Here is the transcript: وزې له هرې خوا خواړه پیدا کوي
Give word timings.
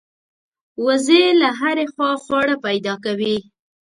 وزې 0.85 1.23
له 1.41 1.49
هرې 1.59 1.85
خوا 1.93 2.11
خواړه 2.23 2.55
پیدا 2.65 2.93
کوي 3.05 3.37